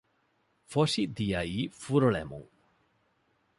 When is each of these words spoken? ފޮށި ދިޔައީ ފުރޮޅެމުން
ފޮށި 0.71 1.03
ދިޔައީ 1.15 1.59
ފުރޮޅެމުން 1.81 2.49